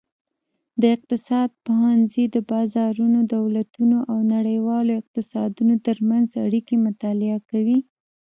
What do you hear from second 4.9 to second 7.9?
اقتصادونو ترمنځ اړیکې مطالعه کوي.